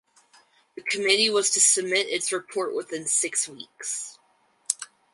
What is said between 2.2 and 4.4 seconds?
report within six weeks.